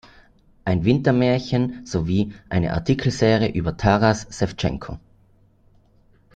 Ein 0.65 0.83
Wintermärchen" 0.83 1.85
sowie 1.85 2.33
eine 2.49 2.73
Artikelserie 2.73 3.51
über 3.51 3.77
Taras 3.77 4.25
Schewtschenko. 4.31 4.97